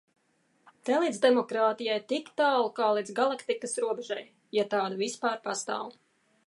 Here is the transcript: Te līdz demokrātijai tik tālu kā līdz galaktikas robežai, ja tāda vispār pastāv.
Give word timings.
Te 0.87 0.95
līdz 1.03 1.19
demokrātijai 1.25 1.97
tik 2.13 2.31
tālu 2.41 2.73
kā 2.81 2.89
līdz 2.99 3.15
galaktikas 3.21 3.79
robežai, 3.85 4.21
ja 4.61 4.69
tāda 4.75 5.03
vispār 5.05 5.39
pastāv. 5.49 5.97